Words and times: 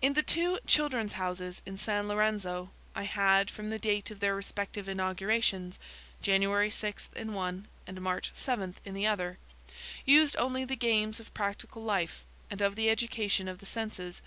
In 0.00 0.14
the 0.14 0.22
two 0.22 0.58
"Children's 0.66 1.12
Houses" 1.12 1.60
in 1.66 1.76
San 1.76 2.08
Lorenzo, 2.08 2.70
I 2.94 3.02
had, 3.02 3.50
from 3.50 3.68
the 3.68 3.78
date 3.78 4.10
of 4.10 4.18
their 4.18 4.34
respective 4.34 4.88
inaugurations 4.88 5.78
(January 6.22 6.70
6 6.70 7.10
in 7.14 7.34
one 7.34 7.68
and 7.86 8.00
March 8.00 8.30
7 8.32 8.76
in 8.86 8.94
the 8.94 9.06
other), 9.06 9.36
used 10.06 10.36
only 10.38 10.64
the 10.64 10.74
games 10.74 11.20
of 11.20 11.34
practical 11.34 11.82
life, 11.84 12.24
and 12.50 12.62
of 12.62 12.76
the 12.76 12.88
education 12.88 13.46
of 13.46 13.58
the 13.58 13.66
senses. 13.66 14.22